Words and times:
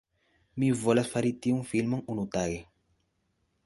Mi 0.63 0.69
volas 0.85 1.11
fari 1.13 1.33
tiun 1.45 1.61
filmon, 1.75 2.05
unutage 2.17 2.61